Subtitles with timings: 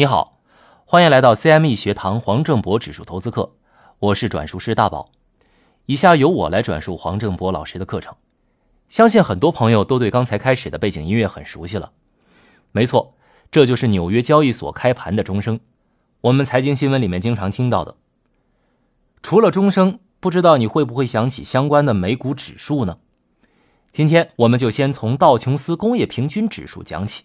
[0.00, 0.40] 你好，
[0.86, 3.52] 欢迎来到 CME 学堂黄正博指数投资课，
[3.98, 5.10] 我是转述师大宝。
[5.84, 8.14] 以下由我来转述黄正博老师的课程。
[8.88, 11.92] 相信很多朋友都对刚才开始的背景音乐很熟悉了。
[12.72, 13.12] 没错，
[13.50, 15.60] 这就是纽约交易所开盘的钟声，
[16.22, 17.96] 我们财经新闻里面经常听到的。
[19.20, 22.96] 除了钟声，不知道你会不会想起相关的美股指数呢？
[23.92, 27.24] 今天我们就先从道琼斯工业平均指数讲起。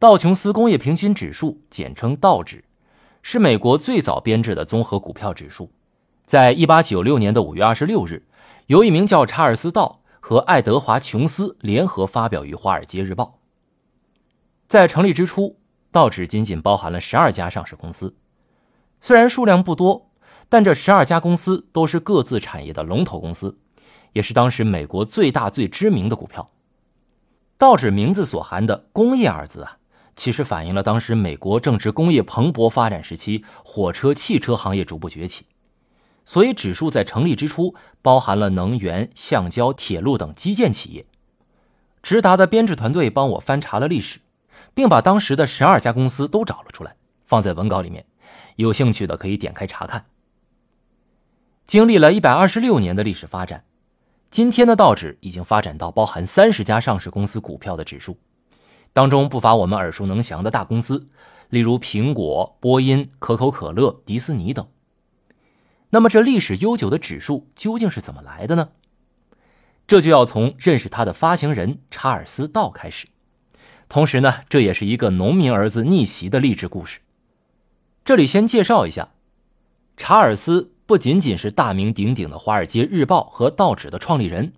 [0.00, 2.62] 道琼斯工业平均指数，简称道指，
[3.20, 5.72] 是美国最早编制的综合股票指数。
[6.24, 8.24] 在一八九六年的五月二十六日，
[8.66, 13.40] 由一名叫查尔斯·道和爱德华·琼斯联合发表于《华尔街日报》。
[14.68, 15.58] 在成立之初，
[15.90, 18.14] 道指仅仅包含了十二家上市公司，
[19.00, 20.12] 虽然数量不多，
[20.48, 23.58] 但这十二家公司都是各自产业的龙头公司，
[24.12, 26.48] 也是当时美国最大最知名的股票。
[27.56, 29.74] 道指名字所含的“工业”二字啊。
[30.18, 35.46] 其实反映了当时美国正值工业蓬勃发展时期，火车、汽车行业逐步崛起，
[36.24, 41.06] 所以指数在成立之初包含了能源、橡胶、铁路等基建企业。
[42.02, 44.18] 直达的编制团队帮我翻查了历史，
[44.74, 48.04] 并把当时的十二家公司都找了出来，放在文稿里面，
[48.56, 50.06] 有兴趣的可以点开查看。
[51.68, 53.62] 经历了一百二十六年的历史发展，
[54.32, 58.18] 今天的道指已经发展到包含三十家上市公司股票的指数。
[58.92, 61.08] 当中不乏我们耳熟能详的大公司，
[61.48, 64.66] 例如苹果、波音、可口可乐、迪士尼等。
[65.90, 68.70] 那么，这历史悠久的指数究竟是怎么来的呢？
[69.86, 73.06] 这就要从认识它的发行人查尔斯·道开始。
[73.88, 77.00] 同时呢，这也是一个农民儿子逆袭的励志故事。
[78.04, 79.12] 这里先介绍一下，
[79.96, 84.52] 查尔斯不仅仅是大名鼎鼎的《华尔街日报》和道指的创立人，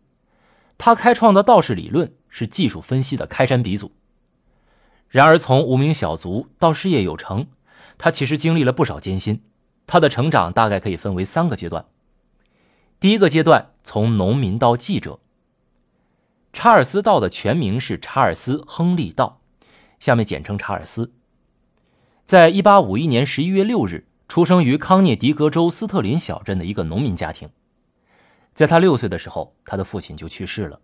[0.79, 3.93] 他开创的道氏理论是技术分析的开山鼻祖。
[5.11, 7.49] 然而，从无名小卒到事业有成，
[7.99, 9.43] 他其实经历了不少艰辛。
[9.89, 11.85] 他的成长大概可以分为三个阶段。
[13.01, 15.19] 第一个阶段，从农民到记者。
[16.53, 19.41] 查尔斯·道的全名是查尔斯·亨利·道，
[19.99, 21.13] 下面简称查尔斯。
[22.25, 27.51] 在一八五一年十一月六日，出生于康涅狄格州斯特林小镇的一个农民家庭。
[28.55, 30.79] 在他六岁的时候，他的父亲就去世了。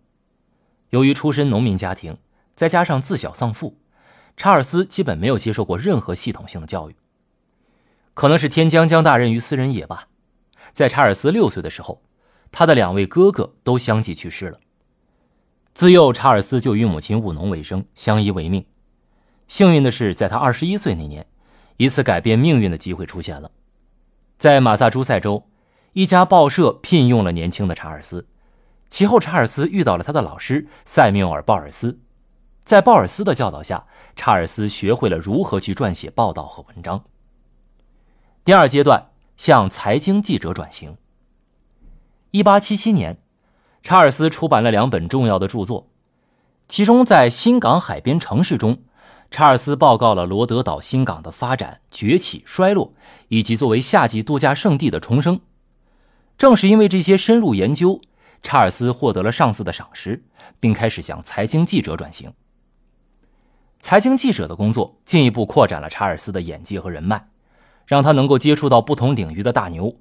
[0.89, 2.17] 由于出身农民家庭，
[2.55, 3.77] 再加上自小丧父。
[4.37, 6.95] 查尔斯基本没有接受过任何系统性的教育，
[8.13, 10.07] 可能是天将降大任于斯人也吧。
[10.71, 12.03] 在查尔斯六岁的时候，
[12.51, 14.59] 他的两位哥哥都相继去世了。
[15.73, 18.63] 自幼，查尔斯就与母亲务农为生，相依为命。
[19.47, 21.25] 幸运的是，在他二十一岁那年，
[21.77, 23.49] 一次改变命运的机会出现了。
[24.37, 25.47] 在马萨诸塞州，
[25.93, 28.27] 一家报社聘用了年轻的查尔斯，
[28.87, 31.99] 其后查尔斯遇到了他的老师塞缪尔·鲍尔斯。
[32.67, 33.85] 在鲍尔斯的教导下，
[34.17, 37.05] 查尔斯学会了如何去撰写报道和文章。
[38.43, 40.97] 第二阶段向财经记者转型。
[42.31, 43.19] 一八七七年，
[43.81, 45.87] 查尔斯出版了两本重要的著作，
[46.67, 48.79] 其中在新港海边城市中，
[49.31, 52.91] 查尔斯报告了罗德岛新港的发展、崛起、衰落，
[53.29, 55.39] 以及作为夏季度假胜地的重生。
[56.37, 58.01] 正是因为这些深入研究，
[58.43, 60.25] 查尔斯获得了上司的赏识，
[60.59, 62.33] 并开始向财经记者转型。
[63.79, 67.29] 财经记者的工作进一步扩展了查尔斯的眼界和人脉，
[67.85, 69.95] 让他能够接触到不同领域的大牛，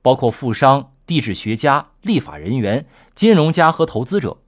[0.00, 4.38] 包括富商、地质学家、立法人员、金融家和投资者，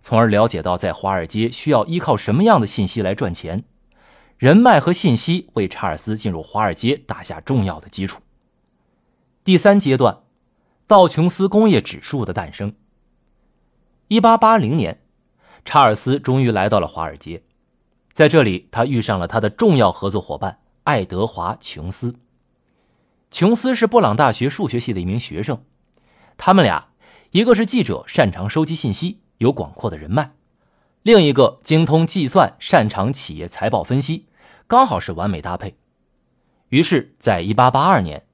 [0.00, 3.64] 从而了解到在华尔街需要依靠什么样的信息来赚钱。
[4.36, 8.20] 人脉和信息为查尔斯进入华尔街打下重要的基础。
[9.44, 10.20] 第三阶段，
[10.86, 12.74] 道琼斯工业指数的诞生。
[14.08, 15.02] 一八八零年，
[15.64, 17.42] 查尔斯终于来到了华尔街。
[18.20, 22.16] 在这里，他遇上了他的重要合作伙伴爱德华·琼斯。
[23.30, 25.64] 琼斯是布朗大学数学系的一名学生，
[26.36, 26.88] 他们俩
[27.30, 30.32] 一个是记者，擅长收集信息，有广阔的人脉；
[31.02, 34.26] 另一个精通计算，擅长企业财报分析，
[34.66, 35.78] 刚好是完美搭配。
[36.68, 38.26] 于是，在1882年，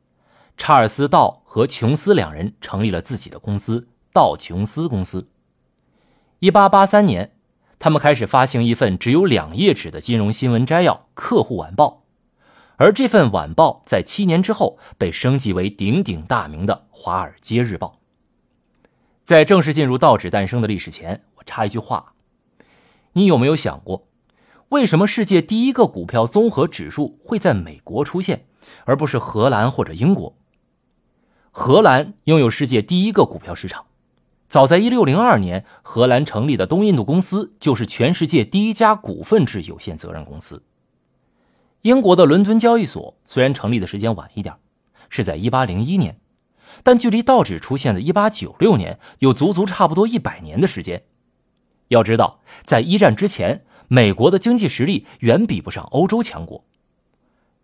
[0.57, 5.29] 查尔斯·道和琼斯两人成立了自己的公司——道琼斯公司。
[6.41, 7.36] 1883年。
[7.79, 12.05] 他们开始发行一份只有两页纸的金融新闻摘要《客户晚报》，
[12.77, 17.99] 而这份晚报在七年之后被升级为鼎鼎大名的《华尔街日报》。
[19.25, 22.15] 在正式进入道指诞生的历史前，我插一句话：
[23.13, 24.07] 你有没有想过，
[24.71, 28.47] 为什么世界第一个股票综合指数会在美国出现，
[28.85, 30.35] 而不是荷兰或者英国？
[31.51, 33.87] 荷兰拥有世界第一个股票市场。
[34.49, 40.63] 早在1602年，荷兰成立的东印度公司就是全世界第一家股份制有限责任公司。
[41.83, 44.55] 英国的伦敦交易所虽然成立的时间晚一点，
[45.09, 46.19] 是在1801年，
[46.83, 51.05] 但距离道指出现的1896年有足足差不多一百年的时间。
[51.89, 56.65] 要知道，在一战之前，美国的经济实力远比不上欧洲强国。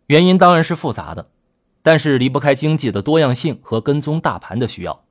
[0.07, 1.31] 原因当然是复杂的，
[1.83, 5.05] 但是离不开经济的多样性和跟踪大盘的需要。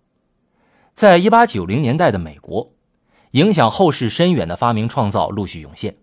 [0.94, 2.74] 在1890年代的美国，
[3.32, 5.98] 影响后世深远的发明创造陆续涌现，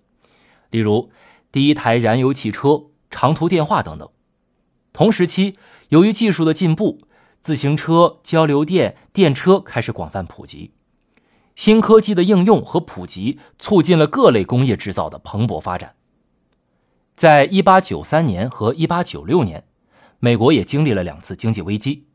[0.71, 1.11] 例如
[1.53, 4.09] 第一台燃油汽车、长途电话等等。
[4.93, 5.55] 同时期，
[5.91, 7.03] 由于技术的进步，
[7.41, 10.73] 自行车、交流电、电车开始广泛普及。
[11.55, 15.95] 新科技的应用和普及，促进了各类工业制造的蓬勃发展。
[17.15, 19.65] 在一八九三年和一八九六年，
[20.19, 22.08] 美国也经历了两次经济危机，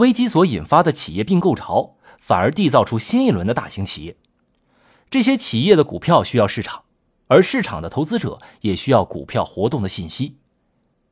[0.00, 4.16] 危机所引发的企业并购潮，反而缔造出新一轮的大型企业。
[5.08, 6.82] 这些企业的股票需要市场，
[7.28, 10.38] 而市场的投资者也需要股票活动的信息。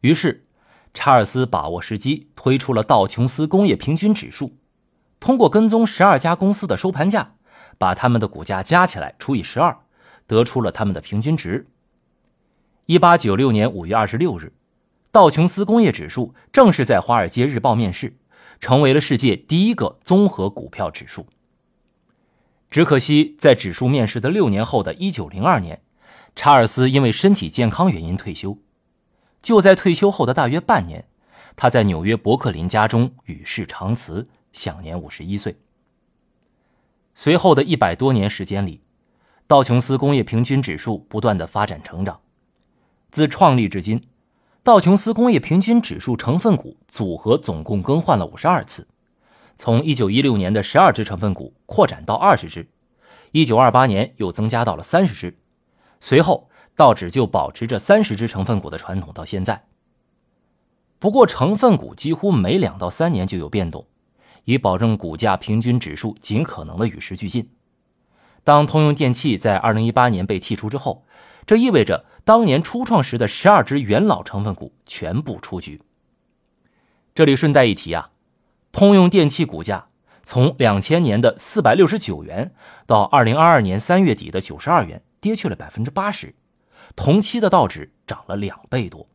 [0.01, 0.47] 于是，
[0.93, 4.57] 查尔斯把握时机，推出了道琼斯工业平均指数，
[5.21, 7.35] 通过跟踪十二家公司的收盘价。
[7.81, 9.79] 把他们的股价加起来除以十二，
[10.27, 11.69] 得出了他们的平均值。
[12.87, 14.53] 一八九六年五月二十六日，
[15.13, 18.17] 道琼斯工业指数正式在《华尔街日报》面世，
[18.61, 21.27] 成为了世界第一个综合股票指数。
[22.71, 25.81] 只可惜，在指数面世的六年后的一九零二年，
[26.37, 28.59] 查尔斯因为身体健康原因退休。
[29.41, 31.07] 就在退休后的大约半年，
[31.57, 35.57] 他在纽约伯克林家中与世长辞，享年五十一岁。
[37.15, 38.83] 随后的一百多年时间里，
[39.47, 42.21] 道琼斯工业平均指数不断的发展成长。
[43.11, 44.03] 自创立至今，
[44.63, 48.87] 道琼斯工业平均指数成分股组合总共更换了五十二次，
[49.57, 52.69] 从一九一六年的十二只成分股扩展到二十只，
[53.33, 55.39] 一九二八年又增加到了三十只，
[56.01, 59.65] 随后道指就保持着三十只成分股的传统到现在。
[60.99, 63.87] 不过，成分股几乎每两到三年就有变动。
[64.45, 67.51] 以保证股价平均指数尽可能的与时俱进。
[68.45, 71.05] 当通用电气在二零一八年被剔除之后，
[71.47, 75.81] 这意味着当年初创时的十二只元老成分股全部出局。
[77.15, 78.11] 这里顺带一提啊，
[78.73, 79.89] 通用电气股价
[80.23, 82.53] 从两千年的四百六十九元
[82.87, 86.35] 到二零二二年三月底的九十二元，跌去了百分之八十，
[86.97, 89.09] 同期的道指涨了两倍多。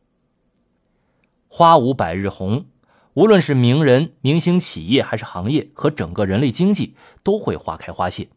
[1.48, 2.66] 花无百日红。
[3.14, 8.28] 无论是名人、明星企业，还是行业和整个人类经济，都会花开花谢。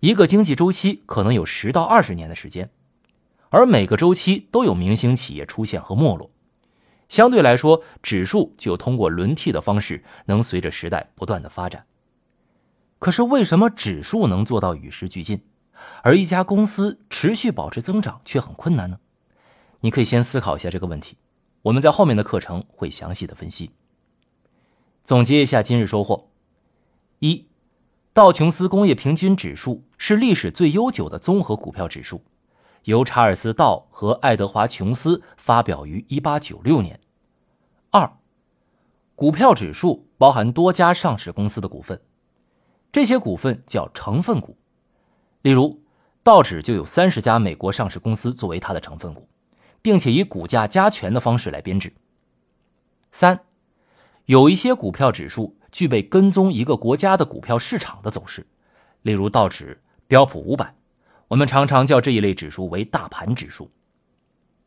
[0.00, 2.70] 一个经济周期可能有十到二十年的时间，
[3.48, 6.30] 而每个周期都有明星企业出现和没落。
[7.08, 11.86] 相对来说，指数就通过轮替的方式，能随着时代不断的发展。
[13.00, 15.42] 可是，为什么指数能做到与时俱进，
[16.02, 19.00] 而一家公司持续保持增长却很困难呢？
[19.80, 21.16] 你可以先思考一下这个问题。
[21.62, 23.72] 我们在后面的课程会详细的分析。
[25.02, 26.28] 总结一下今日收获：
[27.18, 27.46] 一，
[28.12, 32.22] 道琼斯工业平均指数是历史最悠久的综合股票指数，
[32.84, 36.98] 由查尔斯·道和爱德华·琼斯发表于1896年。
[37.90, 38.10] 二，
[39.14, 42.00] 股票指数包含多家上市公司的股份，
[42.90, 44.56] 这些股份叫成分股。
[45.42, 45.82] 例如，
[46.22, 49.28] 道指就有三十家美国上市公司作为它的成分股。
[49.80, 51.94] 并且以股价加权的方式来编制。
[53.12, 53.40] 三，
[54.26, 58.44] 有一些股票指数具备跟踪一个国家的股票市场的走势，
[59.02, 60.74] 例如道指、标普五百，
[61.28, 63.70] 我们常常叫这一类指数为大盘指数。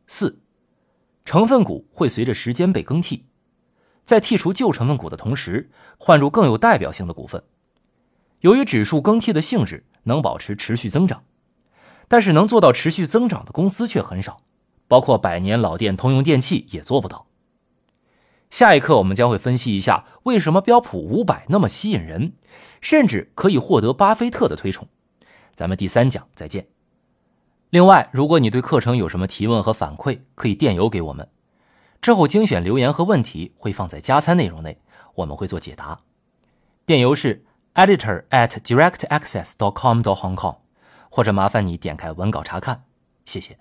[0.05, 0.39] 四，
[1.25, 3.25] 成分股会随着时间被更替，
[4.05, 7.43] 在剔除旧成分股的同时，换入更有代表性的股份。
[8.41, 11.23] 由于指数更替的性质能保持持续增长，
[12.07, 14.37] 但是能做到持续增长的公司却很少。
[14.87, 17.25] 包括百年老店通用电气也做不到。
[18.51, 22.33] 下一课我们将会分析一下为什么标普五百那么吸引人，
[22.79, 24.87] 甚至可以获得巴菲特的推崇。
[25.53, 26.67] 咱们第三讲再见。
[27.69, 31.29] 另外，如果你对课程有什么提问和反馈，可以电邮给我们，
[32.01, 34.77] 之后精选留言和问题会放在加餐内容内，
[35.15, 35.97] 我们会做解答。
[36.85, 40.57] 电邮是 editor at directaccess dot com dot hong kong，
[41.09, 42.83] 或者麻烦你点开文稿查看，
[43.23, 43.57] 谢谢。